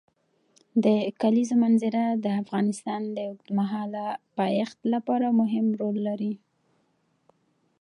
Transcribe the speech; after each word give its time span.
د 0.83 0.85
کلیزو 1.21 1.55
منظره 1.63 2.03
د 2.23 2.25
افغانستان 2.41 3.01
د 3.15 3.17
اوږدمهاله 3.29 4.05
پایښت 4.37 4.77
لپاره 4.93 5.27
مهم 5.41 5.65
رول 5.79 5.97
لري. 6.07 6.33